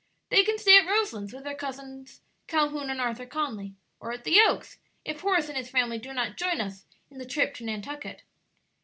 "They 0.29 0.43
can 0.43 0.57
stay 0.57 0.79
at 0.79 0.87
Roselands 0.87 1.31
with 1.31 1.43
their 1.43 1.53
cousins 1.53 2.21
Calhoun 2.47 2.89
and 2.89 2.99
Arthur 2.99 3.27
Conly; 3.27 3.75
or 3.99 4.11
at 4.11 4.23
the 4.23 4.41
Oaks, 4.41 4.79
if 5.05 5.21
Horace 5.21 5.47
and 5.47 5.55
his 5.55 5.69
family 5.69 5.99
do 5.99 6.11
not 6.11 6.37
join 6.37 6.59
us 6.59 6.85
in 7.11 7.19
the 7.19 7.25
trip 7.27 7.53
to 7.57 7.63
Nantucket." 7.63 8.23